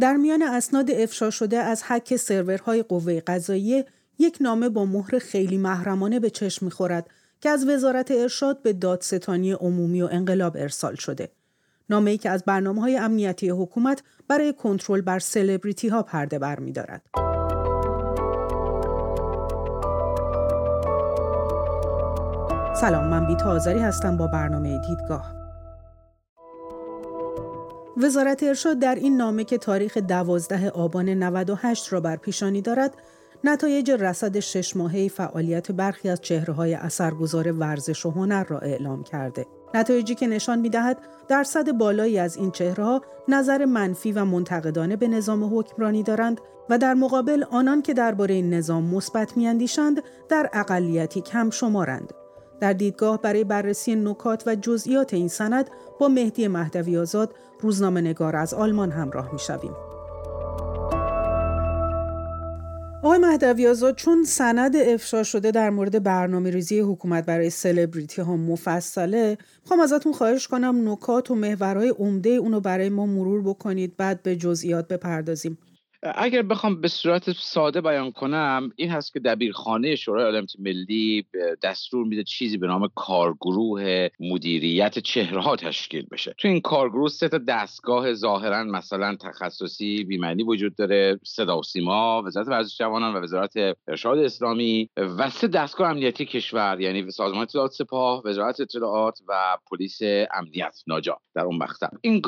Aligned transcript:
در 0.00 0.16
میان 0.16 0.42
اسناد 0.42 0.90
افشا 0.90 1.30
شده 1.30 1.58
از 1.58 1.82
حک 1.82 2.16
سرورهای 2.16 2.82
قوه 2.82 3.20
قضاییه 3.20 3.84
یک 4.18 4.38
نامه 4.40 4.68
با 4.68 4.84
مهر 4.84 5.18
خیلی 5.18 5.58
محرمانه 5.58 6.20
به 6.20 6.30
چشم 6.30 6.66
می‌خورد 6.66 7.10
که 7.40 7.50
از 7.50 7.68
وزارت 7.68 8.10
ارشاد 8.10 8.62
به 8.62 8.72
دادستانی 8.72 9.52
عمومی 9.52 10.02
و 10.02 10.08
انقلاب 10.12 10.56
ارسال 10.56 10.94
شده. 10.94 11.28
نامه 11.90 12.10
ای 12.10 12.18
که 12.18 12.30
از 12.30 12.44
برنامه 12.44 12.80
های 12.80 12.96
امنیتی 12.96 13.48
حکومت 13.48 14.02
برای 14.28 14.52
کنترل 14.52 15.00
بر 15.00 15.18
سلبریتی 15.18 15.88
ها 15.88 16.02
پرده 16.02 16.38
بر 16.38 16.60
می 16.60 16.72
دارد. 16.72 17.02
سلام 22.80 23.06
من 23.06 23.26
بیتا 23.26 23.50
آذری 23.50 23.78
هستم 23.78 24.16
با 24.16 24.26
برنامه 24.26 24.80
دیدگاه. 24.88 25.39
وزارت 28.02 28.42
ارشاد 28.42 28.78
در 28.78 28.94
این 28.94 29.16
نامه 29.16 29.44
که 29.44 29.58
تاریخ 29.58 29.96
12 29.96 30.70
آبان 30.70 31.08
98 31.08 31.92
را 31.92 32.00
بر 32.00 32.16
پیشانی 32.16 32.62
دارد 32.62 32.94
نتایج 33.44 33.90
رصد 33.90 34.38
شش 34.38 34.76
ماهه 34.76 35.08
فعالیت 35.08 35.72
برخی 35.72 36.08
از 36.08 36.20
چهره 36.20 36.54
های 36.54 36.74
اثرگذار 36.74 37.52
ورزش 37.52 38.06
و 38.06 38.10
هنر 38.10 38.44
را 38.44 38.58
اعلام 38.58 39.02
کرده. 39.02 39.46
نتایجی 39.74 40.14
که 40.14 40.26
نشان 40.26 40.58
می 40.58 40.70
دهد 40.70 40.98
درصد 41.28 41.72
بالایی 41.72 42.18
از 42.18 42.36
این 42.36 42.50
چهره 42.50 42.84
ها 42.84 43.02
نظر 43.28 43.64
منفی 43.64 44.12
و 44.12 44.24
منتقدانه 44.24 44.96
به 44.96 45.08
نظام 45.08 45.58
حکمرانی 45.58 46.02
دارند 46.02 46.40
و 46.70 46.78
در 46.78 46.94
مقابل 46.94 47.44
آنان 47.50 47.82
که 47.82 47.94
درباره 47.94 48.34
این 48.34 48.54
نظام 48.54 48.84
مثبت 48.84 49.36
میاندیشند 49.36 50.02
در 50.28 50.50
اقلیتی 50.52 51.20
کم 51.20 51.50
شمارند. 51.50 52.12
در 52.60 52.72
دیدگاه 52.72 53.22
برای 53.22 53.44
بررسی 53.44 53.94
نکات 53.94 54.42
و 54.46 54.54
جزئیات 54.54 55.14
این 55.14 55.28
سند 55.28 55.70
با 55.98 56.08
مهدی 56.08 56.48
مهدوی 56.48 56.98
آزاد 56.98 57.34
روزنامه 57.60 58.00
نگار 58.00 58.36
از 58.36 58.54
آلمان 58.54 58.90
همراه 58.90 59.32
می 59.32 59.38
شویم. 59.38 59.72
آقای 63.02 63.18
مهدوی 63.18 63.66
آزاد 63.66 63.94
چون 63.94 64.24
سند 64.24 64.76
افشا 64.76 65.22
شده 65.22 65.50
در 65.50 65.70
مورد 65.70 66.02
برنامه 66.02 66.50
ریزی 66.50 66.80
حکومت 66.80 67.26
برای 67.26 67.50
سلبریتی 67.50 68.22
ها 68.22 68.36
مفصله 68.36 69.38
می‌خوام 69.62 69.80
ازتون 69.80 70.12
خواهش 70.12 70.48
کنم 70.48 70.92
نکات 70.92 71.30
و 71.30 71.34
محورهای 71.34 71.88
عمده 71.88 72.30
اونو 72.30 72.60
برای 72.60 72.88
ما 72.88 73.06
مرور 73.06 73.42
بکنید 73.42 73.96
بعد 73.96 74.22
به 74.22 74.36
جزئیات 74.36 74.88
بپردازیم 74.88 75.58
اگر 76.02 76.42
بخوام 76.42 76.80
به 76.80 76.88
صورت 76.88 77.32
ساده 77.32 77.80
بیان 77.80 78.12
کنم 78.12 78.70
این 78.76 78.90
هست 78.90 79.12
که 79.12 79.20
دبیرخانه 79.20 79.96
شورای 79.96 80.26
علامت 80.26 80.52
ملی 80.58 81.26
دستور 81.62 82.06
میده 82.06 82.24
چیزی 82.24 82.56
به 82.56 82.66
نام 82.66 82.88
کارگروه 82.94 84.08
مدیریت 84.20 84.98
چهره 84.98 85.40
ها 85.40 85.56
تشکیل 85.56 86.06
بشه. 86.10 86.34
تو 86.38 86.48
این 86.48 86.60
کارگروه 86.60 87.08
سه 87.08 87.28
تا 87.28 87.38
دستگاه 87.38 88.14
ظاهرا 88.14 88.64
مثلا 88.64 89.16
تخصصی 89.16 90.04
بیمعنی 90.04 90.42
وجود 90.42 90.74
داره 90.74 91.20
صدا 91.24 91.58
و 91.58 91.62
سیما 91.62 92.22
وزارت 92.22 92.48
ورزش 92.48 92.78
جوانان 92.78 93.14
و 93.14 93.20
وزارت 93.20 93.52
ارشاد 93.88 94.18
اسلامی 94.18 94.90
و 94.96 95.30
سه 95.30 95.48
دستگاه 95.48 95.90
امنیتی 95.90 96.24
کشور 96.24 96.80
یعنی 96.80 97.10
سازمان 97.10 97.42
اطلاعات 97.42 97.70
سپاه 97.70 98.22
وزارت 98.24 98.60
اطلاعات 98.60 99.18
و 99.28 99.56
پلیس 99.70 99.98
امنیت 100.34 100.78
ناجا 100.86 101.20
در 101.34 101.42
اون 101.42 101.56
مقطع. 101.56 101.88
این 102.00 102.20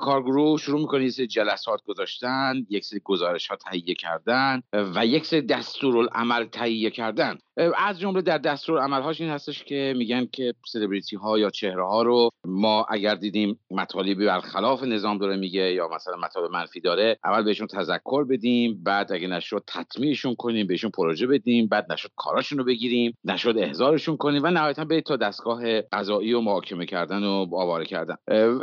کارگروه 0.00 0.58
شروع 0.58 0.80
می‌کنه 0.80 1.10
جلسات 1.10 1.80
گذاشتن 1.86 2.66
یک 2.70 2.84
گزارش 3.10 3.46
ها 3.46 3.56
تهیه 3.56 3.94
کردن 3.94 4.62
و 4.72 5.06
یک 5.06 5.26
سری 5.26 5.42
دستورالعمل 5.42 6.44
تهیه 6.44 6.90
کردن. 6.90 7.38
از 7.78 8.00
جمله 8.00 8.22
در 8.22 8.38
دستورالعملهاش 8.38 9.20
این 9.20 9.30
هستش 9.30 9.64
که 9.64 9.94
میگن 9.96 10.26
که 10.32 10.54
سلبریتی 10.66 11.16
ها 11.16 11.38
یا 11.38 11.50
چهره 11.50 11.86
ها 11.86 12.02
رو 12.02 12.30
ما 12.44 12.86
اگر 12.88 13.14
دیدیم 13.14 13.60
مطالبی 13.70 14.26
برخلاف 14.26 14.82
نظام 14.82 15.18
داره 15.18 15.36
میگه 15.36 15.72
یا 15.72 15.88
مثلا 15.88 16.16
مطالب 16.16 16.50
منفی 16.50 16.80
داره 16.80 17.18
اول 17.24 17.42
بهشون 17.42 17.66
تذکر 17.66 18.24
بدیم 18.24 18.80
بعد 18.84 19.12
اگه 19.12 19.28
نشد 19.28 19.64
تطمیعشون 19.66 20.34
کنیم 20.34 20.66
بهشون 20.66 20.90
پروژه 20.90 21.26
بدیم 21.26 21.66
بعد 21.66 21.92
نشد 21.92 22.10
کاراشون 22.16 22.58
رو 22.58 22.64
بگیریم 22.64 23.16
نشد 23.24 23.54
احضارشون 23.58 24.16
کنیم 24.16 24.42
و 24.44 24.50
نهایتا 24.50 24.84
به 24.84 25.00
تا 25.00 25.16
دستگاه 25.16 25.80
قضایی 25.80 26.32
و 26.32 26.40
محاکمه 26.40 26.86
کردن 26.86 27.24
و 27.24 27.46
آواره 27.52 27.84
کردن. 27.84 28.16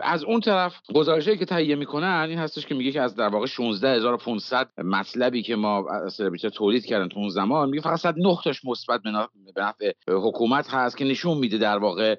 از 0.03 0.23
اون 0.23 0.39
طرف 0.39 0.81
گزارشی 0.95 1.37
که 1.37 1.45
تهیه 1.45 1.75
می‌کنن 1.75 2.25
این 2.29 2.39
هستش 2.39 2.65
که 2.65 2.75
میگه 2.75 2.91
که 2.91 3.01
از 3.01 3.15
در 3.15 3.27
واقع 3.27 3.45
16500 3.45 4.69
مطلبی 4.77 5.43
که 5.43 5.55
ما 5.55 5.85
سلبریتی 6.09 6.49
تولید 6.49 6.85
کردن 6.85 7.07
تو 7.07 7.19
اون 7.19 7.29
زمان 7.29 7.69
میگه 7.69 7.81
فقط 7.81 7.99
109 7.99 8.37
تاش 8.43 8.61
مثبت 8.89 9.01
به 9.55 9.61
نفع 9.61 9.91
حکومت 10.07 10.69
هست 10.69 10.97
که 10.97 11.05
نشون 11.05 11.37
میده 11.37 11.57
در 11.57 11.77
واقع 11.77 12.15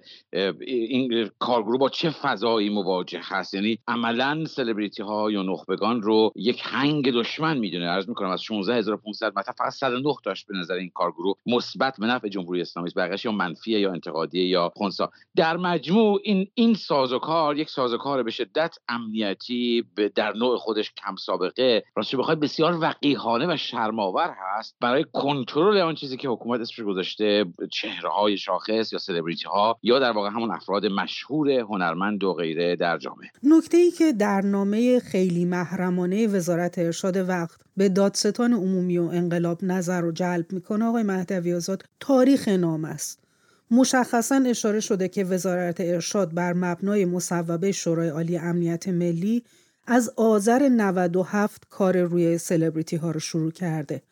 این 0.61 1.31
کارگروه 1.39 1.79
با 1.79 1.89
چه 1.89 2.11
فضایی 2.11 2.71
مواجه 2.71 3.21
هست. 3.23 3.55
یعنی 3.55 3.79
عملا 3.89 4.45
سلبریتی 4.45 5.03
ها 5.03 5.31
یا 5.31 5.43
نخبگان 5.43 6.03
رو 6.03 6.33
یک 6.37 6.63
هنگ 6.65 7.13
دشمن 7.13 7.59
می‌دونه. 7.59 7.87
عرض 7.87 8.09
می‌کنم 8.09 8.31
از 8.31 8.41
16500 8.41 9.33
مطلب 9.37 9.55
فقط 9.59 9.73
109 9.73 10.15
تاش 10.25 10.45
به 10.45 10.59
نظر 10.59 10.75
این 10.75 10.91
کارگروه 10.95 11.37
مثبت 11.47 11.97
به 11.99 12.07
نفع 12.07 12.29
جمهوری 12.29 12.61
اسلامی 12.61 12.91
است. 12.97 13.25
یا 13.25 13.33
منفیه 13.33 13.81
یا 13.81 13.93
انتقادیه 13.93 14.49
یا 14.49 14.73
خنثی 14.79 15.05
در 15.37 15.57
مجموع 15.57 16.21
این 16.25 16.49
این 16.55 16.75
سازوکار 16.75 17.59
یک 17.59 17.71
سازوکار 17.71 18.23
به 18.23 18.31
شدت 18.31 18.77
امنیتی 18.89 19.85
در 20.15 20.33
نوع 20.33 20.59
خودش 20.59 20.93
کم 20.93 21.17
سابقه. 21.17 21.85
راستش 21.97 22.15
بخوای 22.15 22.37
بسیار 22.37 22.79
وقیحانه 22.81 23.55
و 23.55 23.57
شرماور 23.57 24.35
هست 24.39 24.77
برای 24.81 25.05
کنترل 25.13 25.79
آن 25.79 25.95
چیزی 25.95 26.17
که 26.17 26.29
حکومت 26.29 26.58
اسمش 26.61 26.87
گذاشته 26.87 27.45
چهره 27.71 28.09
های 28.09 28.37
شاخص 28.37 28.93
یا 28.93 28.99
سلبریتی 28.99 29.45
ها 29.45 29.79
یا 29.83 29.99
در 29.99 30.11
واقع 30.11 30.31
همون 30.31 30.51
افراد 30.51 30.87
مشهور 30.87 31.51
هنرمند 31.51 32.25
و 32.25 32.33
غیره 32.33 32.77
در 32.77 32.99
جامعه. 32.99 33.31
نکته 33.43 33.77
ای 33.77 33.91
که 33.91 34.13
در 34.13 34.41
نامه 34.41 35.01
خیلی 35.01 35.45
محرمانه 35.45 36.27
وزارت 36.27 36.79
ارشاد 36.79 37.17
وقت 37.29 37.61
به 37.77 37.89
دادستان 37.89 38.53
عمومی 38.53 38.99
و 38.99 39.03
انقلاب 39.03 39.65
نظر 39.65 40.01
رو 40.01 40.13
جلب 40.13 40.53
می‌کنه 40.53 40.85
آقای 40.85 41.03
مهدوی 41.03 41.55
آزاد 41.55 41.85
تاریخ 42.01 42.49
نام 42.49 42.85
است. 42.85 43.29
مشخصا 43.71 44.43
اشاره 44.47 44.81
شده 44.81 45.09
که 45.09 45.25
وزارت 45.25 45.81
ارشاد 45.81 46.35
بر 46.35 46.53
مبنای 46.53 47.05
مصوبه 47.05 47.73
شورای 47.73 48.09
عالی 48.09 48.39
امنیت 48.39 48.89
ملی 48.89 49.43
از 49.87 50.13
آذر 50.17 50.69
97 50.69 51.67
کار 51.71 52.03
روی 52.03 52.39
سلبریتی 52.39 52.97
ها 52.97 53.11
رو 53.11 53.21
شروع 53.21 53.51
کرده. 53.51 54.03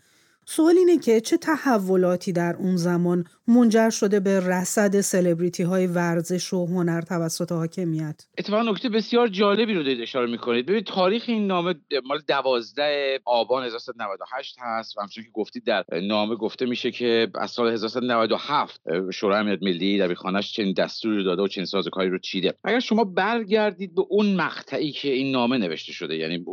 سوال 0.48 0.78
اینه 0.78 0.98
که 0.98 1.20
چه 1.20 1.36
تحولاتی 1.36 2.32
در 2.32 2.56
اون 2.56 2.76
زمان 2.76 3.24
منجر 3.48 3.90
شده 3.90 4.20
به 4.20 4.40
رصد 4.40 5.00
سلبریتی 5.00 5.62
های 5.62 5.86
ورزش 5.86 6.52
و 6.52 6.66
هنر 6.66 7.00
توسط 7.00 7.52
حاکمیت؟ 7.52 8.26
اتفاقا 8.38 8.62
نکته 8.70 8.88
بسیار 8.88 9.28
جالبی 9.28 9.74
رو 9.74 9.82
دارید 9.82 10.00
اشاره 10.00 10.30
می‌کنید. 10.30 10.66
ببینید 10.66 10.86
تاریخ 10.86 11.24
این 11.26 11.46
نامه 11.46 11.74
مال 12.04 12.20
12 12.28 13.20
آبان 13.24 13.64
1398 13.64 14.56
هست 14.58 14.98
و 14.98 15.00
همچنین 15.00 15.26
که 15.26 15.32
گفتید 15.34 15.64
در 15.64 15.84
نامه 16.02 16.36
گفته 16.36 16.66
میشه 16.66 16.90
که 16.90 17.28
از 17.34 17.50
سال 17.50 17.72
1397 17.72 18.80
شورای 19.12 19.40
امنیت 19.40 19.62
ملی 19.62 19.98
در 19.98 20.14
خانش 20.14 20.52
چنین 20.52 20.72
دستوری 20.72 21.16
رو 21.16 21.22
داده 21.22 21.42
و 21.42 21.48
چنین 21.48 21.66
سازوکاری 21.66 22.08
رو 22.08 22.18
چیده. 22.18 22.54
اگر 22.64 22.80
شما 22.80 23.04
برگردید 23.04 23.94
به 23.94 24.02
اون 24.08 24.34
مقطعی 24.34 24.92
که 24.92 25.12
این 25.12 25.32
نامه 25.32 25.58
نوشته 25.58 25.92
شده 25.92 26.16
یعنی 26.16 26.44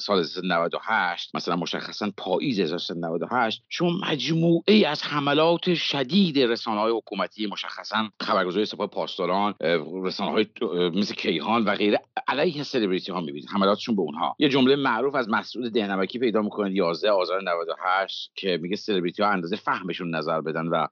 سال 0.00 0.18
1998 0.18 1.30
مثلا 1.34 1.56
مشخصا 1.56 2.10
پاییز 2.16 2.60
1998 2.60 3.23
شما 3.68 3.90
مجموعه 4.10 4.86
از 4.86 5.02
حملات 5.02 5.74
شدید 5.74 6.14
دید 6.34 6.38
رسانه 6.38 6.80
های 6.80 6.92
حکومتی 6.92 7.46
مشخصا 7.46 8.08
خبرگزاری 8.20 8.66
سپاه 8.66 8.86
پاسداران 8.86 9.54
رسانه 10.04 10.30
های 10.30 10.46
مثل 10.94 11.14
کیهان 11.14 11.64
و 11.64 11.74
غیره 11.74 12.00
علیه 12.28 12.62
سلبریتی 12.62 13.12
ها 13.12 13.20
می‌بینید. 13.20 13.48
حملاتشون 13.50 13.96
به 13.96 14.02
اونها. 14.02 14.36
یه 14.38 14.48
جمله 14.48 14.76
معروف 14.76 15.14
از 15.14 15.28
مسعود 15.28 15.72
دهنمکی 15.72 16.18
پیدا 16.18 16.42
می‌کنید 16.42 16.76
11 16.76 17.10
آذر 17.10 17.40
98 17.40 18.30
که 18.34 18.58
میگه 18.62 18.76
سلبریتی 18.76 19.22
ها 19.22 19.28
اندازه 19.28 19.56
فهمشون 19.56 20.14
نظر 20.14 20.40
بدن 20.40 20.66
و 20.66 20.86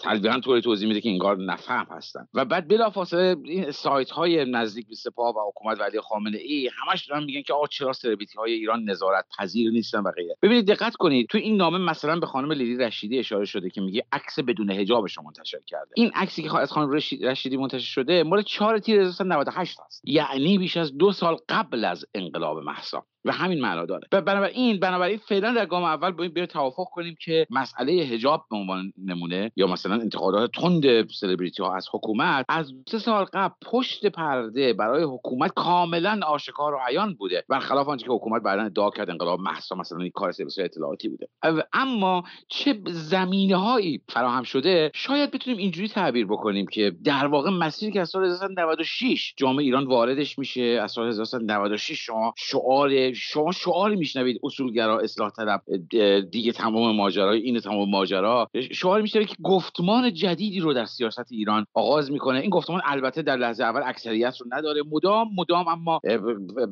تلویحا 0.00 0.40
طوری 0.40 0.60
توضیح 0.60 0.88
میده 0.88 1.00
که 1.00 1.08
انگار 1.08 1.36
نفهم 1.36 1.86
هستن. 1.90 2.28
و 2.34 2.44
بعد 2.44 2.68
بلافاصله 2.68 3.36
این 3.44 3.70
سایت 3.70 4.10
های 4.10 4.44
نزدیک 4.44 4.88
به 4.88 4.94
سپاه 4.94 5.34
و 5.36 5.48
حکومت 5.48 5.80
ولی 5.80 6.00
خامنه 6.00 6.38
ای 6.38 6.70
همش 6.82 7.06
دارن 7.06 7.24
میگن 7.24 7.42
که 7.42 7.52
آ 7.52 7.66
چرا 7.66 7.92
سلبریتی 7.92 8.38
های 8.38 8.52
ایران 8.52 8.84
نظارت 8.84 9.24
پذیر 9.38 9.70
نیستن 9.70 9.98
و 9.98 10.10
غیره. 10.10 10.36
ببینید 10.42 10.66
دقت 10.66 10.96
کنید 10.96 11.28
تو 11.28 11.38
این 11.38 11.56
نامه 11.56 11.75
مثلا 11.80 12.20
به 12.20 12.26
خانم 12.26 12.52
لیلی 12.52 12.76
رشیدی 12.76 13.18
اشاره 13.18 13.44
شده 13.44 13.70
که 13.70 13.80
میگه 13.80 14.04
عکس 14.12 14.38
بدون 14.38 14.70
حجابش 14.70 15.16
رو 15.16 15.22
منتشر 15.22 15.60
کرده. 15.66 15.90
این 15.94 16.10
عکسی 16.14 16.42
که 16.42 16.56
از 16.56 16.72
خانم 16.72 16.90
رشیدی 17.22 17.56
منتشر 17.56 17.92
شده 17.92 18.22
مال 18.22 18.42
4 18.42 18.78
تیر 18.78 19.00
1998 19.00 19.80
است. 19.80 20.02
یعنی 20.04 20.58
بیش 20.58 20.76
از 20.76 20.98
دو 20.98 21.12
سال 21.12 21.36
قبل 21.48 21.84
از 21.84 22.04
انقلاب 22.14 22.58
محسا 22.58 23.06
و 23.26 23.32
همین 23.32 23.60
معنا 23.60 23.86
داره. 23.86 24.08
بنابراین 24.10 24.80
بنابراین 24.80 25.18
فعلا 25.18 25.52
در 25.52 25.66
گام 25.66 25.84
اول 25.84 26.10
باید 26.10 26.34
بیر 26.34 26.46
توافق 26.46 26.84
کنیم 26.84 27.16
که 27.20 27.46
مسئله 27.50 28.04
حجاب 28.04 28.44
به 28.50 28.56
عنوان 28.56 28.92
نمونه 29.04 29.52
یا 29.56 29.66
مثلا 29.66 29.94
انتقادات 29.94 30.50
تند 30.52 31.10
سلبریتی 31.10 31.62
ها 31.62 31.76
از 31.76 31.88
حکومت 31.92 32.44
از 32.48 32.72
سه 32.88 32.98
سال 32.98 33.24
قبل 33.24 33.54
پشت 33.62 34.06
پرده 34.06 34.72
برای 34.72 35.02
حکومت 35.02 35.52
کاملا 35.54 36.20
آشکار 36.26 36.74
و 36.74 36.78
عیان 36.88 37.14
بوده. 37.14 37.44
برخلاف 37.48 37.88
آنچه 37.88 38.06
که 38.06 38.12
حکومت 38.12 38.42
بعدا 38.42 38.62
ادعا 38.62 38.90
کرد 38.90 39.10
انقلاب 39.10 39.40
محسا 39.40 39.76
مثلا 39.76 39.98
این 39.98 40.12
کار 40.14 40.32
سرویس 40.32 40.58
اطلاعاتی 40.58 41.08
بوده. 41.08 41.28
اما 41.72 42.24
چه 42.48 42.80
زمینه 42.86 43.56
هایی 43.56 44.02
فراهم 44.08 44.42
شده 44.42 44.90
شاید 44.94 45.30
بتونیم 45.30 45.58
اینجوری 45.58 45.88
تعبیر 45.88 46.26
بکنیم 46.26 46.66
که 46.66 46.92
در 47.04 47.26
واقع 47.26 47.50
مسیری 47.50 47.92
که 47.92 48.00
از 48.00 48.08
سال 48.08 48.24
1996 48.24 49.34
جامعه 49.36 49.64
ایران 49.64 49.86
واردش 49.86 50.38
میشه 50.38 50.62
از 50.62 50.92
سال 50.92 51.08
1996 51.08 52.00
شما 52.00 52.34
شعار 52.36 52.90
شما 53.16 53.52
شعاری 53.52 53.96
میشنوید 53.96 54.40
اصولگرا 54.42 55.00
اصلاح 55.00 55.30
طلب 55.30 55.62
دیگه 56.30 56.52
تمام 56.52 56.96
ماجرا 56.96 57.32
این 57.32 57.60
تمام 57.60 57.90
ماجرا؟ 57.90 58.50
شعاری 58.72 59.02
میشنوید 59.02 59.28
که 59.28 59.36
گفتمان 59.42 60.14
جدیدی 60.14 60.60
رو 60.60 60.72
در 60.72 60.84
سیاست 60.84 61.32
ایران 61.32 61.66
آغاز 61.74 62.10
می‌کنه. 62.10 62.38
این 62.38 62.50
گفتمان 62.50 62.80
البته 62.84 63.22
در 63.22 63.36
لحظه 63.36 63.64
اول 63.64 63.82
اکثریت 63.84 64.36
رو 64.40 64.46
نداره. 64.50 64.82
مدام 64.92 65.28
مدام 65.36 65.68
اما 65.68 66.00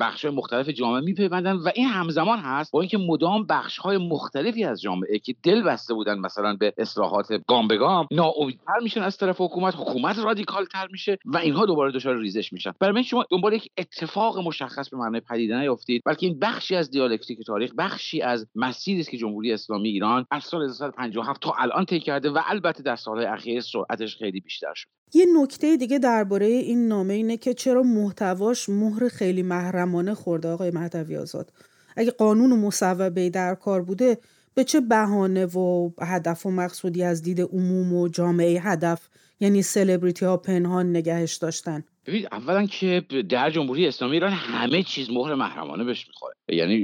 بخش 0.01 0.25
مختلف 0.25 0.69
جامعه 0.69 1.01
میپیوندن 1.01 1.53
و 1.53 1.71
این 1.75 1.89
همزمان 1.89 2.39
هست 2.39 2.73
با 2.73 2.81
اینکه 2.81 2.99
مدام 2.99 3.47
بخش 3.47 3.79
های 3.79 3.97
مختلفی 3.97 4.65
از 4.65 4.83
جامعه 4.83 5.19
که 5.19 5.35
دل 5.43 5.63
بسته 5.63 5.95
بودن 5.95 6.19
مثلا 6.19 6.57
به 6.61 6.73
اصلاحات 6.79 7.33
گام 7.47 7.69
به 7.69 7.77
گام 7.77 8.07
ناامیدتر 8.11 8.79
میشن 8.83 9.03
از 9.03 9.17
طرف 9.17 9.41
حکومت 9.41 9.75
حکومت 9.75 10.19
رادیکال 10.19 10.65
تر 10.65 10.89
میشه 10.93 11.19
و 11.25 11.37
اینها 11.37 11.67
دوباره 11.67 11.93
دچار 11.93 12.19
ریزش 12.19 12.53
میشن. 12.53 12.73
برای 12.81 13.05
شما 13.05 13.25
دنبال 13.31 13.53
یک 13.53 13.71
اتفاق 13.79 14.39
مشخص 14.39 14.91
به 14.91 14.97
معنای 14.97 15.21
پدیده 15.21 15.59
نیافتید 15.59 16.03
بلکه 16.05 16.34
این 16.35 16.41
بخشی 16.41 16.77
از 16.77 16.91
دیالکتیک 16.91 17.39
تاریخ 17.47 17.73
بخشی 17.79 18.23
از 18.23 18.47
مسیری 18.55 19.01
است 19.01 19.11
که 19.11 19.17
جمهوری 19.17 19.53
اسلامی 19.53 19.89
ایران 19.89 20.27
از 20.31 20.45
سال 20.45 20.65
1957 20.65 21.41
تا 21.41 21.55
الان 21.59 21.85
طی 21.85 22.01
کرده 22.01 22.31
و 22.31 22.41
البته 22.47 22.83
در 22.83 22.97
سالهای 22.97 23.27
اخیر 23.27 23.61
سرعتش 23.61 24.17
خیلی 24.17 24.41
بیشتر 24.41 24.75
شد. 24.75 24.89
یه 25.15 25.27
نکته 25.37 25.77
دیگه 25.77 25.99
درباره 25.99 26.47
این 26.47 26.89
نامه 26.89 27.15
اینه 27.15 27.37
که 27.37 27.55
چرا 27.55 27.83
محتواش 27.83 28.69
مهر 28.69 29.09
خیلی 29.09 29.43
محرمانه 29.43 30.15
خورده 30.15 30.49
آقای 30.49 30.71
مهدوی 30.71 31.17
آزاد. 31.17 31.53
اگه 31.97 32.11
قانون 32.11 32.53
و 32.53 32.57
مصوبه 32.57 33.31
در 33.31 33.55
کار 33.55 33.83
بوده 33.83 34.19
به 34.55 34.65
چه 34.65 34.81
بهانه 34.81 35.47
و 35.47 35.91
هدف 36.01 36.47
و 36.47 36.51
مقصودی 36.51 37.03
از 37.03 37.23
دید 37.23 37.41
عموم 37.41 37.93
و 37.93 38.09
جامعه 38.09 38.61
هدف 38.61 39.09
یعنی 39.41 39.63
سلبریتی 39.63 40.25
ها 40.25 40.37
پنهان 40.37 40.91
نگهش 40.91 41.35
داشتن؟ 41.35 41.85
ببینید 42.07 42.29
اولا 42.33 42.67
که 42.67 43.01
در 43.29 43.51
جمهوری 43.51 43.89
اسلامی 43.89 44.15
ایران 44.15 44.33
همه 44.33 44.83
چیز 44.83 45.11
مهر 45.11 45.35
محرمانه 45.35 45.85
بهش 45.85 46.07
می‌خوره. 46.07 46.35
یعنی 46.49 46.75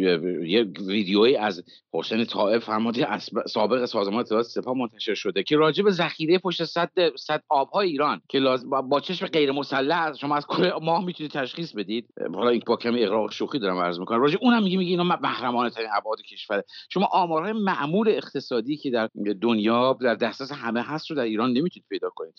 یه 0.47 0.63
ویدیویی 0.87 1.37
از 1.37 1.63
حسین 1.95 2.25
طائف 2.25 2.65
فرمانده 2.65 3.19
سابق 3.47 3.85
سازمان 3.85 4.21
اطلاعات 4.21 4.47
سپاه 4.47 4.75
منتشر 4.77 5.15
شده 5.15 5.43
که 5.43 5.57
راجع 5.57 5.85
به 5.85 5.91
ذخیره 5.91 6.39
پشت 6.39 6.65
صد 6.65 6.91
صد 7.17 7.43
آبهای 7.49 7.89
ایران 7.89 8.21
که 8.29 8.41
با 8.91 9.01
چشم 9.01 9.27
غیر 9.27 9.53
مسلح 9.53 10.13
شما 10.15 10.37
از 10.37 10.47
کل 10.47 10.71
ماه 10.83 11.05
می‌تونید 11.05 11.33
تشخیص 11.33 11.73
بدید. 11.73 12.07
حالا 12.35 12.49
این 12.49 12.63
با 12.67 12.77
کمی 12.77 13.05
اقراق 13.05 13.33
شوخی 13.33 13.59
دارم 13.59 13.79
عرض 13.79 13.99
می‌کنم. 13.99 14.21
راجع 14.21 14.39
اونم 14.41 14.63
میگه 14.63 14.79
میگه 14.79 14.91
اینا 14.91 15.05
محرمانه 15.05 15.71
ترین 15.71 15.89
ابعاد 15.97 16.23
کشور. 16.23 16.63
شما 16.91 17.09
آمارهای 17.13 17.53
معمول 17.53 18.09
اقتصادی 18.09 18.77
که 18.77 18.91
در 18.91 19.09
دنیا 19.43 19.99
در 20.01 20.15
دسترس 20.15 20.53
همه 20.53 20.83
هست 20.83 21.11
رو 21.11 21.17
در 21.17 21.23
ایران 21.23 21.49
نمی‌تونید 21.51 21.87
پیدا 21.89 22.11
کنید. 22.15 22.35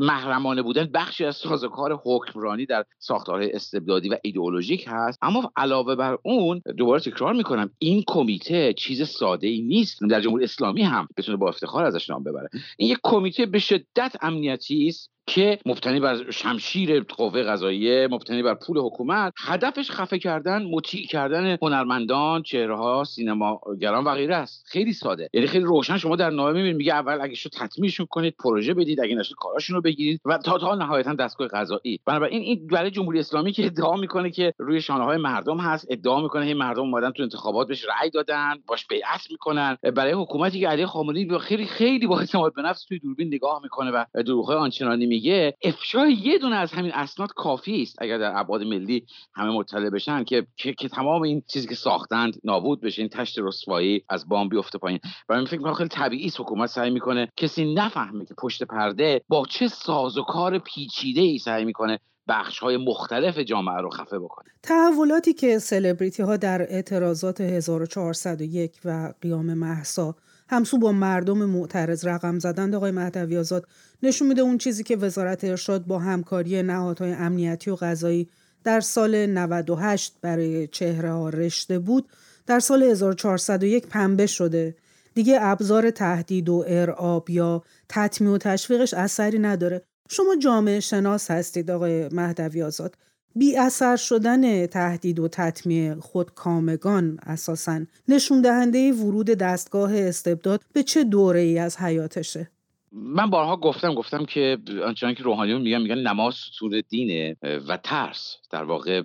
محرمانه 0.00 0.62
بودن 0.62 0.90
بخشی 0.94 1.24
از 1.24 1.36
سازوکار 1.36 2.00
حکمرانی 2.04 2.66
در 2.66 2.84
ساختارهای 2.98 3.52
استبدادی 3.52 4.08
و 4.08 4.16
ایدئولوژیک 4.22 4.84
هست. 4.88 5.18
اما 5.22 5.52
علاوه 5.56 5.94
بر 5.94 6.18
اون 6.22 6.43
دوباره 6.76 7.00
تکرار 7.00 7.32
می‌کنم 7.32 7.70
این 7.78 8.04
کمیته 8.06 8.72
چیز 8.72 9.08
ساده 9.08 9.46
ای 9.46 9.62
نیست. 9.62 9.98
در 10.10 10.20
جمهوری 10.20 10.44
اسلامی 10.44 10.82
هم 10.82 11.08
بتونه 11.16 11.38
با 11.38 11.48
افتخار 11.48 11.84
ازش 11.84 12.10
نام 12.10 12.24
ببره. 12.24 12.48
این 12.76 12.90
یک 12.90 12.98
کمیته 13.02 13.46
به 13.46 13.58
شدت 13.58 14.16
امنیتی 14.20 14.88
است. 14.88 15.13
که 15.26 15.58
مبتنی 15.66 16.00
بر 16.00 16.30
شمشیر 16.30 17.00
قوه 17.02 17.42
قضاییه 17.42 18.08
مبتنی 18.10 18.42
بر 18.42 18.54
پول 18.54 18.78
حکومت 18.78 19.32
هدفش 19.38 19.90
خفه 19.90 20.18
کردن 20.18 20.62
مطیع 20.62 21.06
کردن 21.06 21.58
هنرمندان 21.62 22.42
چهره 22.42 22.76
ها 22.76 23.04
سینماگران 23.04 24.04
و 24.04 24.14
غیره 24.14 24.36
است. 24.36 24.64
خیلی 24.66 24.92
ساده. 24.92 25.28
یعنی 25.32 25.46
خیلی 25.46 25.64
روشن 25.64 25.98
شما 25.98 26.16
در 26.16 26.30
نامه 26.30 26.52
می‌بینید 26.52 26.76
میگه 26.76 26.94
اول 26.94 27.18
اگه 27.20 27.34
شو 27.34 27.48
تطمیعشون 27.48 28.06
کنید 28.10 28.34
پروژه 28.38 28.74
بدید 28.74 29.00
اگه 29.00 29.14
نشد 29.14 29.34
کاراشون 29.34 29.76
رو 29.76 29.82
بگیرید 29.82 30.20
و 30.24 30.38
تا 30.38 30.58
تا 30.58 30.74
نهایتا 30.74 31.14
دستگاه 31.14 31.48
قضایی. 31.48 32.00
بنابراین 32.06 32.42
این 32.42 32.66
برای 32.66 32.90
جمهوری 32.90 33.18
اسلامی 33.18 33.52
که 33.52 33.66
ادعا 33.66 33.96
می‌کنه 33.96 34.30
که 34.30 34.52
روی 34.58 34.80
شانه 34.80 35.04
های 35.04 35.16
مردم 35.16 35.58
هست 35.58 35.86
ادعا 35.90 36.20
می‌کنه 36.20 36.46
این 36.46 36.56
مردم 36.56 36.82
اومدن 36.82 37.10
تو 37.10 37.22
انتخابات 37.22 37.68
بهش 37.68 37.84
رأی 37.84 38.10
دادن 38.10 38.54
باش 38.66 38.86
بیعت 38.86 39.30
می‌کنن. 39.30 39.76
برای 39.96 40.12
حکومتی 40.12 40.60
که 40.60 40.68
علی 40.68 40.86
خامنه‌ای 40.86 41.38
خیلی 41.38 41.66
خیلی 41.66 42.06
با 42.06 42.20
اعتماد 42.20 42.54
به 42.54 42.62
نفس 42.62 42.84
توی 42.84 42.98
دوربین 42.98 43.28
نگاه 43.28 43.60
می‌کنه 43.62 43.90
و 43.90 44.04
دروغ 44.22 44.50
آنچنانی 44.50 45.06
میگه 45.14 45.54
افشای 45.62 46.12
یه 46.12 46.38
دونه 46.38 46.56
از 46.56 46.72
همین 46.72 46.92
اسناد 46.94 47.32
کافی 47.32 47.82
است. 47.82 47.96
اگر 47.98 48.18
در 48.18 48.32
ابعاد 48.36 48.62
ملی 48.62 49.06
همه 49.34 49.50
مطلع 49.50 49.90
بشن 49.90 50.24
که, 50.24 50.46
که, 50.56 50.74
که 50.74 50.88
تمام 50.88 51.22
این 51.22 51.42
چیزی 51.46 51.68
که 51.68 51.74
ساختند 51.74 52.40
نابود 52.44 52.80
بشه 52.80 53.02
این 53.02 53.08
تشت 53.08 53.38
رسوایی 53.38 54.04
از 54.08 54.28
بام 54.28 54.48
بیفته 54.48 54.78
پایین. 54.78 55.00
برای 55.28 55.40
من 55.40 55.46
فکر 55.46 55.56
می‌کنم 55.56 55.74
خیلی 55.74 55.88
طبیعی 55.88 56.28
حکومت 56.38 56.70
سعی 56.70 56.90
می‌کنه. 56.90 57.28
کسی 57.36 57.74
نفهمه 57.74 58.24
که 58.24 58.34
پشت 58.38 58.62
پرده 58.62 59.20
با 59.28 59.46
چه 59.50 59.68
سازوکار 59.68 60.58
پیچیده 60.58 61.20
ای 61.20 61.38
سعی 61.38 61.64
می‌کنه 61.64 61.98
بخش 62.28 62.58
های 62.58 62.76
مختلف 62.76 63.38
جامعه 63.38 63.80
رو 63.80 63.90
خفه 63.90 64.18
بکنه. 64.18 64.48
تحولاتی 64.62 65.32
که 65.32 65.58
سلبریتی 65.58 66.22
ها 66.22 66.36
در 66.36 66.62
اعتراضات 66.62 67.40
1401 67.40 68.80
و 68.84 69.12
قیام 69.20 69.54
محسا 69.54 70.14
همسو 70.48 70.78
با 70.78 70.92
مردم 70.92 71.38
معترض 71.38 72.06
رقم 72.06 72.38
زدن 72.38 72.74
آقای 72.74 72.90
مهدوی 72.90 73.38
آزاد 73.38 73.66
نشون 74.02 74.28
میده 74.28 74.42
اون 74.42 74.58
چیزی 74.58 74.82
که 74.82 74.96
وزارت 74.96 75.44
ارشاد 75.44 75.86
با 75.86 75.98
همکاری 75.98 76.62
نهادهای 76.62 77.12
امنیتی 77.12 77.70
و 77.70 77.74
قضایی 77.74 78.28
در 78.64 78.80
سال 78.80 79.26
98 79.26 80.14
برای 80.22 80.66
چهره 80.66 81.12
ها 81.12 81.28
رشته 81.28 81.78
بود 81.78 82.08
در 82.46 82.60
سال 82.60 82.82
1401 82.82 83.86
پنبه 83.86 84.26
شده. 84.26 84.76
دیگه 85.14 85.38
ابزار 85.40 85.90
تهدید 85.90 86.48
و 86.48 86.64
ارعاب 86.66 87.30
یا 87.30 87.62
تطمیع 87.88 88.30
و 88.30 88.38
تشویقش 88.38 88.94
اثری 88.94 89.38
نداره. 89.38 89.82
شما 90.10 90.36
جامعه 90.42 90.80
شناس 90.80 91.30
هستید 91.30 91.70
آقای 91.70 92.08
مهدوی 92.08 92.62
آزاد. 92.62 92.96
بی 93.36 93.56
اثر 93.56 93.96
شدن 93.96 94.66
تهدید 94.66 95.18
و 95.18 95.28
تطمیع 95.28 95.94
کامگان 96.34 97.18
اساسا 97.22 97.80
نشون 98.08 98.42
دهنده 98.42 98.92
ورود 98.92 99.26
دستگاه 99.26 99.96
استبداد 99.96 100.60
به 100.72 100.82
چه 100.82 101.04
دوره 101.04 101.40
ای 101.40 101.58
از 101.58 101.76
حیاتشه؟ 101.76 102.50
من 102.92 103.30
بارها 103.30 103.56
گفتم 103.56 103.94
گفتم 103.94 104.24
که 104.24 104.58
آنچنان 104.86 105.14
که 105.14 105.22
روحانیون 105.22 105.62
میگن 105.62 105.82
میگن 105.82 105.98
نماز 105.98 106.34
سور 106.34 106.80
دینه 106.80 107.36
و 107.68 107.76
ترس. 107.76 108.36
در 108.50 108.64
واقع 108.64 109.02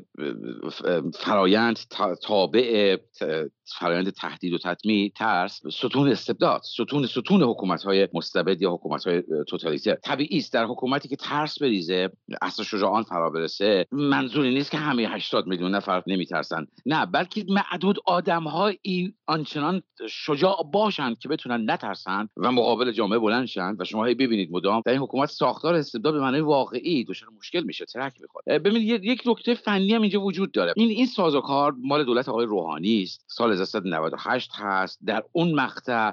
فرایند 1.20 1.80
تابع 2.24 2.98
فرایند 3.80 4.10
تهدید 4.10 4.54
و 4.54 4.58
تطمیع 4.58 5.12
ترس 5.16 5.62
ستون 5.72 6.12
استبداد 6.12 6.62
ستون 6.64 7.06
ستون 7.06 7.44
حکومت 7.44 7.84
های 7.84 8.08
مستبد 8.14 8.62
یا 8.62 8.72
حکومت 8.72 9.08
های 9.08 9.24
توتالیتر. 9.48 9.96
طبیعی 9.96 10.38
است 10.38 10.54
در 10.54 10.66
حکومتی 10.66 11.08
که 11.08 11.16
ترس 11.16 11.62
بریزه 11.62 12.10
اصل 12.42 12.64
شجاعان 12.64 13.04
فرا 13.04 13.30
برسه. 13.30 13.86
منظوری 13.92 14.54
نیست 14.54 14.72
که 14.72 14.78
همه 14.78 15.04
80 15.04 15.48
میلیون 15.48 15.76
نفر 15.76 16.04
نمیترسن. 16.08 16.68
نه 16.86 17.06
بلکه 17.06 17.46
معدود 17.50 17.98
آدم 18.06 18.44
های 18.44 18.78
آنچنان 19.28 19.82
شجاع 20.10 20.70
باشند 20.74 21.20
که 21.20 21.30
بتونن 21.30 21.72
نترسن 21.72 22.30
و 22.38 22.52
مقابل 22.52 22.92
جامعه 22.92 23.20
بلند 23.20 23.46
شن. 23.46 23.76
و 23.80 23.84
شما 23.86 24.06
هی 24.06 24.16
ببینید 24.16 24.52
مدام 24.52 24.82
در 24.86 24.92
این 24.92 25.02
حکومت 25.02 25.30
ساختار 25.30 25.76
استبداد 25.76 26.14
به 26.14 26.20
معنای 26.20 26.42
واقعی 26.42 27.04
دچار 27.04 27.30
مشکل 27.38 27.64
میشه 27.64 27.86
ترک 27.86 28.22
می‌خوره 28.22 28.60
ببینید 28.60 29.04
یک 29.04 29.22
نکته 29.26 29.54
فنی 29.54 29.94
هم 29.94 30.02
اینجا 30.02 30.22
وجود 30.22 30.52
داره. 30.52 30.74
این 30.76 30.90
این 30.90 31.06
سازوکار 31.06 31.76
مال 31.82 32.04
دولت 32.04 32.30
آقای 32.30 32.46
روحانی 32.46 33.04
است. 33.04 33.26
سال 33.28 33.56
1398 33.60 34.52
هست. 34.56 35.00
در 35.06 35.24
اون 35.32 35.56
مقطع 35.56 36.12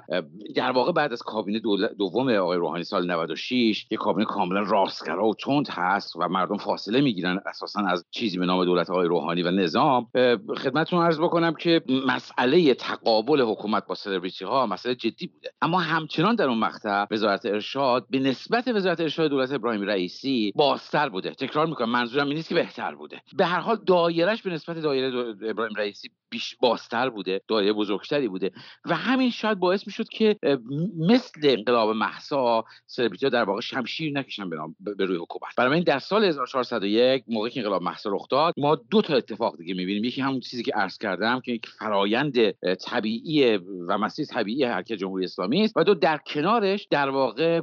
در 0.55 0.71
واقع 0.71 0.91
بعد 0.91 1.11
از 1.13 1.21
کابینه 1.21 1.59
دوم 1.97 2.29
آقای 2.29 2.57
روحانی 2.57 2.83
سال 2.83 3.11
96 3.11 3.85
که 3.85 3.97
کابینه 3.97 4.25
کاملا 4.25 4.61
راستگرا 4.61 5.27
و 5.27 5.35
تند 5.35 5.67
هست 5.69 6.15
و 6.15 6.27
مردم 6.27 6.57
فاصله 6.57 7.01
می‌گیرن 7.01 7.39
اساسا 7.45 7.81
از 7.87 8.05
چیزی 8.11 8.37
به 8.37 8.45
نام 8.45 8.65
دولت 8.65 8.89
آقای 8.89 9.07
روحانی 9.07 9.43
و 9.43 9.51
نظام. 9.51 10.07
خدمتتون 10.57 11.03
عرض 11.03 11.19
بکنم 11.19 11.53
که 11.53 11.81
مسئله 12.07 12.73
تقابل 12.73 13.41
حکومت 13.41 13.87
با 13.87 13.95
سلبریتی 13.95 14.45
ها 14.45 14.65
مسئله 14.65 14.95
جدی 14.95 15.27
بوده. 15.27 15.51
اما 15.61 15.79
همچنان 15.79 16.35
در 16.35 16.49
اون 16.49 16.59
مقطع 16.59 17.05
وزارت 17.11 17.45
ارشاد 17.45 18.05
به 18.09 18.19
نسبت 18.19 18.67
وزارت 18.67 18.99
ارشاد 18.99 19.29
دولت 19.29 19.51
ابراهیم 19.51 19.81
رئیسی 19.81 20.53
بازتر 20.55 21.09
بوده. 21.09 21.29
تکرار 21.29 21.65
می‌کنم 21.67 21.89
منظورم 21.89 22.27
این 22.27 22.35
نیست 22.35 22.49
که 22.49 22.55
بهتر 22.55 22.95
بوده. 22.95 23.21
به 23.37 23.45
هر 23.45 23.59
حال 23.59 23.77
دایرش 23.85 24.41
به 24.41 24.49
نسبت 24.49 24.77
دایره 24.79 25.35
ابراهیم 25.49 25.75
رئیسی 25.77 26.09
بیش 26.29 26.55
بازتر 26.55 27.09
بوده. 27.09 27.36
دایره 27.47 27.73
بزرگتری 27.73 28.27
بوده 28.27 28.51
و 28.85 28.95
همین 28.95 29.29
شاید 29.31 29.59
باعث 29.59 29.87
می‌شد 29.87 30.07
که 30.07 30.35
مثل 30.97 31.31
انقلاب 31.43 31.89
محسا 31.89 32.65
سلبریتی 32.85 33.29
در 33.29 33.43
واقع 33.43 33.61
شمشیر 33.61 34.13
نکشن 34.13 34.49
به 34.79 35.05
روی 35.05 35.17
حکومت. 35.17 35.55
برای 35.57 35.73
این 35.73 35.83
در 35.83 35.99
سال 35.99 36.23
1401 36.23 37.23
موقعی 37.27 37.51
که 37.51 37.59
انقلاب 37.59 37.81
محسا 37.81 38.09
رخ 38.13 38.27
داد 38.29 38.53
ما 38.57 38.75
دو 38.75 39.01
تا 39.01 39.15
اتفاق 39.15 39.57
دیگه 39.57 39.73
می‌بینیم. 39.73 40.03
یکی 40.03 40.21
همون 40.21 40.39
چیزی 40.39 40.63
که 40.63 40.71
عرض 40.75 40.97
کردم 40.97 41.39
که 41.39 41.51
یک 41.51 41.65
فرایند 41.65 42.51
طبیعی 42.75 43.57
و 43.87 43.97
مسیر 43.97 44.25
طبیعی 44.25 44.63
حرکت 44.63 44.93
جمهوری 44.93 45.25
اسلامی 45.25 45.63
است 45.63 45.73
و 45.77 45.83
دو 45.83 45.93
در 45.93 46.17
کنارش 46.17 46.87
در 46.91 47.09
واقع 47.09 47.61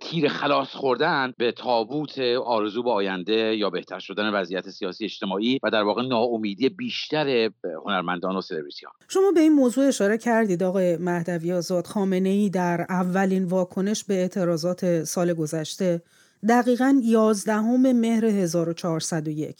تیر 0.00 0.28
خلاص 0.28 0.68
خوردن 0.68 1.32
به 1.38 1.52
تابوت 1.52 2.18
آرزو 2.44 2.82
به 2.82 2.90
آینده 2.90 3.56
یا 3.56 3.70
بهتر 3.70 3.98
شدن 3.98 4.30
وضعیت 4.30 4.70
سیاسی 4.70 5.04
اجتماعی 5.04 5.58
و 5.62 5.70
در 5.70 5.82
واقع 5.82 6.02
ناامیدی 6.02 6.68
بیشتر 6.68 7.50
هنرمندان 7.86 8.36
و 8.36 8.40
سلبریتی 8.40 8.86
شما 9.08 9.30
به 9.34 9.40
این 9.40 9.52
موضوع 9.52 9.86
اشاره 9.86 10.18
کردید 10.18 10.62
آقای 10.62 10.96
مهدوی 10.96 11.52
آزاد 11.52 11.86
خامنه 11.86 12.28
ای 12.28 12.50
در 12.50 12.86
اولین 12.88 13.44
واکنش 13.44 14.04
به 14.04 14.14
اعتراضات 14.14 15.04
سال 15.04 15.34
گذشته 15.34 16.02
دقیقا 16.48 17.00
11 17.02 17.60
مهر 17.60 18.24
1401 18.24 19.56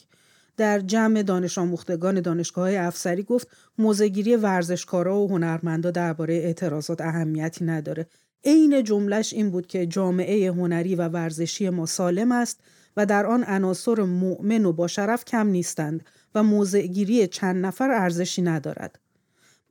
در 0.57 0.79
جمع 0.79 1.23
دانش 1.23 1.57
آموختگان 1.57 2.21
دانشگاه 2.21 2.69
افسری 2.73 3.23
گفت 3.23 3.47
موزگیری 3.77 4.35
ورزشکارا 4.35 5.19
و 5.19 5.29
هنرمندا 5.29 5.91
درباره 5.91 6.33
اعتراضات 6.33 7.01
اهمیتی 7.01 7.65
نداره. 7.65 8.07
عین 8.45 8.83
جملش 8.83 9.33
این 9.33 9.51
بود 9.51 9.67
که 9.67 9.85
جامعه 9.85 10.51
هنری 10.51 10.95
و 10.95 11.07
ورزشی 11.07 11.69
ما 11.69 11.85
سالم 11.85 12.31
است 12.31 12.59
و 12.97 13.05
در 13.05 13.25
آن 13.25 13.43
عناصر 13.43 14.03
مؤمن 14.03 14.65
و 14.65 14.73
با 14.73 14.87
شرف 14.87 15.25
کم 15.25 15.47
نیستند 15.47 16.05
و 16.35 16.43
موضعگیری 16.43 17.27
چند 17.27 17.65
نفر 17.65 17.91
ارزشی 17.91 18.41
ندارد. 18.41 18.99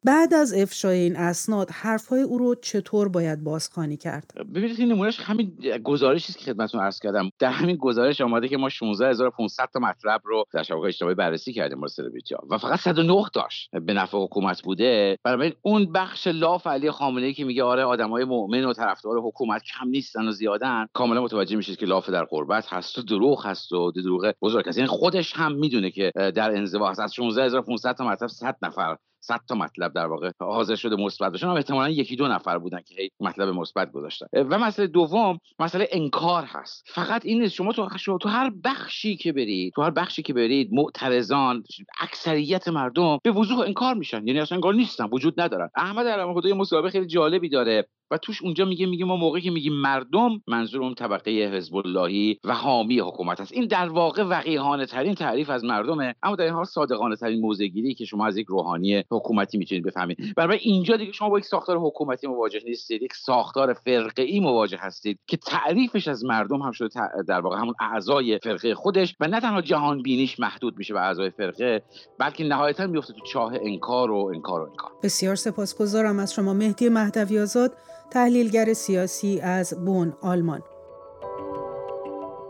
بعد 0.04 0.34
از 0.34 0.54
افشای 0.54 0.98
این 0.98 1.16
اسناد 1.16 1.70
حرفهای 1.70 2.22
او 2.22 2.38
رو 2.38 2.54
چطور 2.54 3.08
باید 3.08 3.44
بازخوانی 3.44 3.96
کرد؟ 3.96 4.32
ببینید 4.54 4.80
این 4.80 4.92
نمونهش 4.92 5.20
همین 5.20 5.58
گزارشی 5.84 6.32
که 6.32 6.38
خدمتتون 6.38 6.80
عرض 6.80 7.00
کردم. 7.00 7.30
در 7.38 7.50
همین 7.50 7.76
گزارش 7.76 8.20
آماده 8.20 8.48
که 8.48 8.56
ما 8.56 8.68
16500 8.68 9.68
تا 9.72 9.80
مطلب 9.80 10.20
رو 10.24 10.44
در 10.52 10.62
شبکه 10.62 10.86
اجتماعی 10.86 11.14
بررسی 11.14 11.52
کردیم 11.52 11.80
با 11.80 11.88
سلبریتی 11.88 12.34
و 12.50 12.58
فقط 12.58 12.80
109 12.80 13.24
داشت 13.34 13.70
به 13.70 13.94
نفع 13.94 14.18
حکومت 14.18 14.62
بوده. 14.62 15.18
برای 15.24 15.52
اون 15.62 15.92
بخش 15.92 16.26
لاف 16.26 16.66
علی 16.66 16.90
خامنه‌ای 16.90 17.34
که 17.34 17.44
میگه 17.44 17.64
آره 17.64 17.84
آدمای 17.84 18.24
مؤمن 18.24 18.64
و 18.64 18.72
طرفدار 18.72 19.18
حکومت 19.18 19.62
کم 19.62 19.88
نیستن 19.88 20.28
و 20.28 20.30
زیادن 20.30 20.86
کاملا 20.92 21.22
متوجه 21.22 21.56
میشید 21.56 21.78
که 21.78 21.86
لاف 21.86 22.10
در 22.10 22.24
قربت 22.24 22.72
هست 22.72 22.98
و 22.98 23.02
دروغ 23.02 23.46
هست 23.46 23.72
و 23.72 23.90
دروغ 23.90 24.32
بزرگ 24.42 24.68
است 24.68 24.78
یعنی 24.78 24.88
خودش 24.88 25.32
هم 25.36 25.54
می‌دونه 25.54 25.90
که 25.90 26.12
در 26.14 26.50
انزوا 26.56 26.90
هست. 26.90 27.00
از 27.00 27.14
16500 27.14 27.92
تا 27.92 28.04
مطلب 28.04 28.28
100 28.28 28.56
نفر 28.62 28.96
100 29.26 29.40
تا 29.48 29.54
مطلب 29.54 29.92
در 29.92 30.06
واقع 30.06 30.30
حاضر 30.40 30.74
شده 30.74 30.96
مثبت 30.96 31.42
هم 31.42 31.48
احتمالا 31.50 31.90
یکی 31.90 32.16
دو 32.16 32.28
نفر 32.28 32.58
بودن 32.58 32.80
که 32.86 33.10
مطلب 33.20 33.48
مثبت 33.48 33.92
گذاشتن. 33.92 34.26
و 34.32 34.58
مسئله 34.58 34.86
دوم 34.86 35.38
مسئله 35.58 35.88
انکار 35.90 36.44
هست. 36.44 36.84
فقط 36.86 37.26
این 37.26 37.40
نیست. 37.40 37.54
شما 37.54 37.72
تو 37.72 37.88
شما 37.98 38.18
تو 38.18 38.28
هر 38.28 38.52
بخشی 38.64 39.16
که 39.16 39.32
برید 39.32 39.72
تو 39.74 39.82
هر 39.82 39.90
بخشی 39.90 40.22
که 40.22 40.32
برید 40.32 40.68
معترضان 40.72 41.62
اکثریت 42.00 42.68
مردم 42.68 43.18
به 43.22 43.30
وضوح 43.30 43.58
انکار 43.60 43.94
میشن. 43.94 44.26
یعنی 44.26 44.40
اصلا 44.40 44.56
انگار 44.56 44.74
نیستن. 44.74 45.04
وجود 45.12 45.40
ندارن. 45.40 45.68
احمد 45.76 46.06
علامه 46.06 46.54
مسابقه 46.54 46.90
خیلی 46.90 47.06
جالبی 47.06 47.48
داره. 47.48 47.88
و 48.10 48.18
توش 48.18 48.42
اونجا 48.42 48.64
میگه 48.64 48.86
میگه 48.86 49.04
ما 49.04 49.16
موقعی 49.16 49.42
که 49.42 49.50
میگیم 49.50 49.72
مردم 49.72 50.42
منظور 50.46 50.82
اون 50.82 50.94
طبقه 50.94 51.30
حزب 51.30 51.76
اللهی 51.76 52.38
و 52.44 52.54
حامی 52.54 52.98
حکومت 52.98 53.40
است. 53.40 53.52
این 53.52 53.66
در 53.66 53.88
واقع 53.88 54.22
وقیحانه 54.22 54.86
ترین 54.86 55.14
تعریف 55.14 55.50
از 55.50 55.64
مردمه 55.64 56.14
اما 56.22 56.36
در 56.36 56.44
این 56.44 56.54
حال 56.54 56.64
صادقانه 56.64 57.16
ترین 57.16 57.40
موزگیری 57.40 57.94
که 57.94 58.04
شما 58.04 58.26
از 58.26 58.36
یک 58.36 58.46
روحانی 58.46 59.04
حکومتی 59.10 59.58
می‌تونید 59.58 59.84
بفهمید. 59.84 60.34
برای 60.36 60.58
اینجا 60.58 60.96
دیگه 60.96 61.12
شما 61.12 61.28
با 61.28 61.38
یک 61.38 61.44
ساختار 61.44 61.78
حکومتی 61.78 62.26
مواجه 62.26 62.60
نیستید 62.66 63.02
یک 63.02 63.14
ساختار 63.14 63.72
فرقه 63.72 64.22
ای 64.22 64.40
مواجه 64.40 64.78
هستید 64.80 65.18
که 65.26 65.36
تعریفش 65.36 66.08
از 66.08 66.24
مردم 66.24 66.62
هم 66.62 66.72
شده 66.72 66.88
در 67.28 67.40
واقع 67.40 67.58
همون 67.58 67.74
اعضای 67.80 68.38
فرقه 68.38 68.74
خودش 68.74 69.16
و 69.20 69.28
نه 69.28 69.40
تنها 69.40 69.60
جهان 69.60 70.02
بینیش 70.02 70.40
محدود 70.40 70.78
میشه 70.78 70.94
به 70.94 71.00
اعضای 71.00 71.30
فرقه 71.30 71.82
بلکه 72.18 72.44
نهایتا 72.44 72.86
میفته 72.86 73.12
تو 73.12 73.20
چاه 73.26 73.52
انکار 73.60 74.10
و 74.10 74.30
انکار 74.34 74.60
و 74.60 74.64
انکار. 74.70 74.90
بسیار 75.02 75.34
سپاسگزارم 75.34 76.18
از 76.18 76.34
شما. 76.34 76.52
مهدی 76.52 76.88
مهدوی 76.88 77.38
آزاد 77.38 77.72
تحلیلگر 78.10 78.72
سیاسی 78.72 79.40
از 79.40 79.84
بون 79.84 80.12
آلمان 80.20 80.62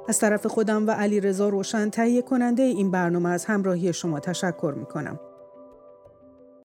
از 0.08 0.18
طرف 0.18 0.46
خودم 0.46 0.86
و 0.86 0.90
علی 0.90 1.20
رضا 1.20 1.48
روشن 1.48 1.90
تهیه 1.90 2.22
کننده 2.22 2.62
این 2.62 2.90
برنامه 2.90 3.28
از 3.28 3.44
همراهی 3.44 3.92
شما 3.92 4.20
تشکر 4.20 4.74
می 4.76 4.86
کنم. 4.86 5.20